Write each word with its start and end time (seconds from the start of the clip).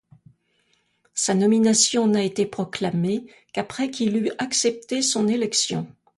Sa 1.13 1.35
nomination 1.35 2.07
n'a 2.07 2.23
été 2.23 2.47
proclamée 2.47 3.27
qu'après 3.53 3.91
qu'il 3.91 4.17
eut 4.17 4.31
accepté 4.39 5.03
son 5.03 5.27
élection. 5.27 5.95